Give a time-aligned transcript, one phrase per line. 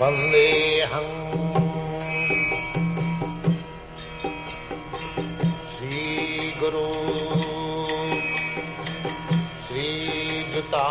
[0.00, 1.12] वन्देऽहम्
[5.74, 6.88] श्रीगुरु
[9.66, 10.84] श्रीयुता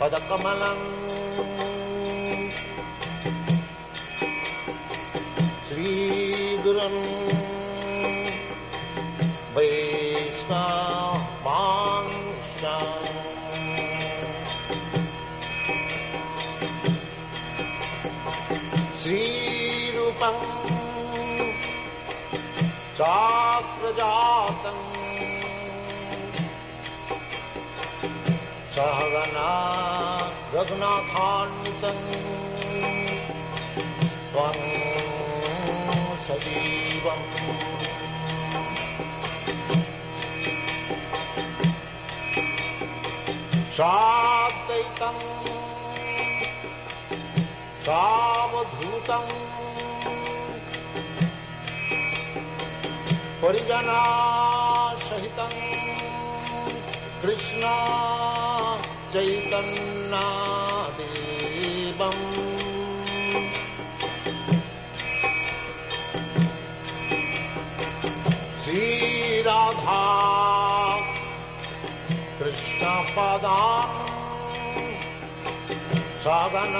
[0.00, 1.03] पदकमलम्
[30.54, 32.02] रघुनाथान्वितम्।
[34.32, 34.58] त्वं
[36.22, 37.24] सजीवम्।
[43.74, 45.22] साद्वैतम्
[47.82, 49.44] सावधूतम्।
[53.42, 54.04] परिजनासहितम्।
[57.22, 57.64] कृष्ण
[59.14, 60.24] चैतन्नादेवम्
[68.64, 70.00] श्रीराधा
[72.40, 74.00] कृष्णपदाम्
[76.24, 76.74] सगन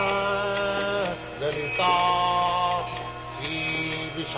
[1.43, 1.95] ललिता
[3.35, 4.35] श्रीविशाखान्वितांश्च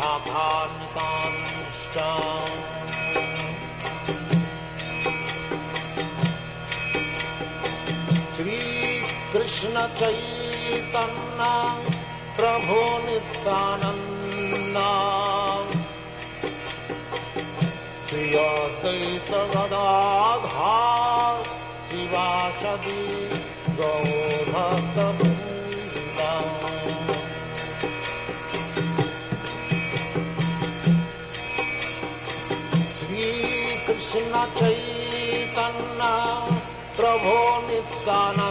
[9.98, 11.42] चैतन्य
[12.36, 14.90] प्रभो नित्यानन्दा।
[18.08, 21.34] श्री अद्वैत गदाधार
[21.88, 23.04] शिवासदि
[23.78, 25.12] गौरभक्तवृन्दा
[32.98, 36.02] श्रीकृष्ण चैतन्य
[36.96, 38.45] प्रभो Nityananda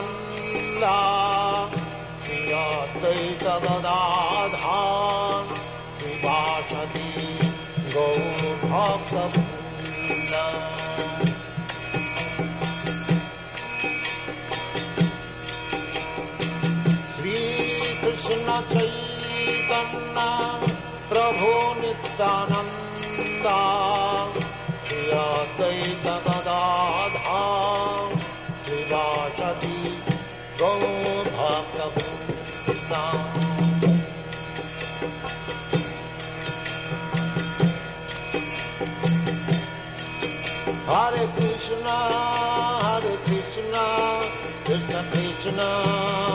[41.76, 41.98] Krishna,
[42.84, 43.84] Hare Krishna,
[44.64, 46.35] Krishna Krishna,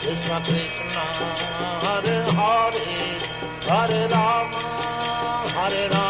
[0.00, 1.04] Krishna Krishna
[1.84, 2.86] Hare Hare
[3.68, 4.62] Hare Rama
[5.56, 6.09] Hare Rama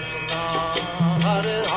[0.00, 0.40] Krishna
[1.22, 1.69] Hare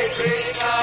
[0.00, 0.79] Hare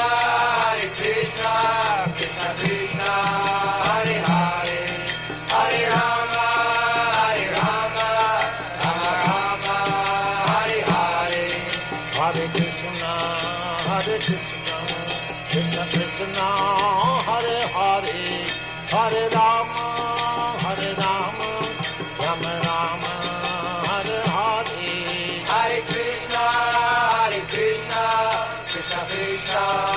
[29.47, 29.96] Krishna.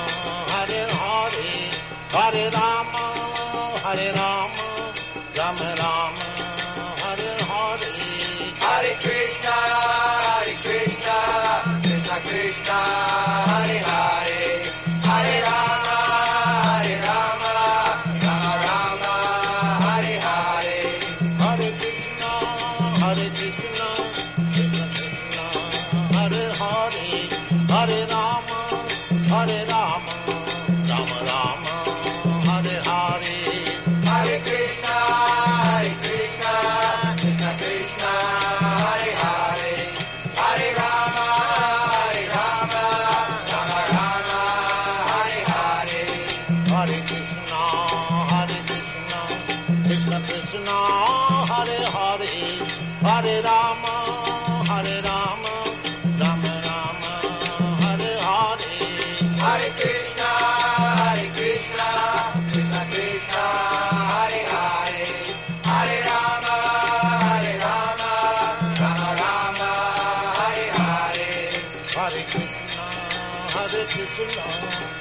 [2.13, 2.87] हरे राम
[3.85, 4.49] हरे Ram
[5.33, 6.30] ब्राह्मणाम्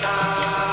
[0.00, 0.69] Krishna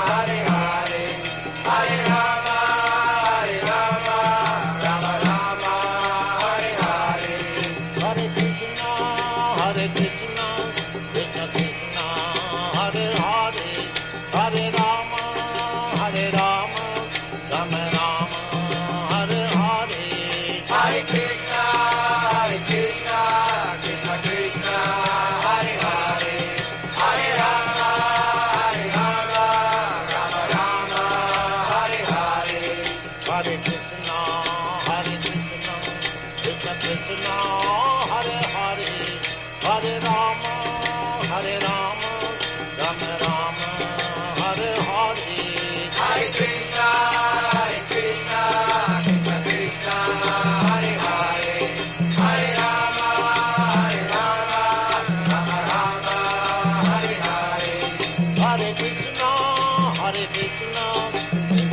[59.18, 61.67] Krishna, Hare Krishna.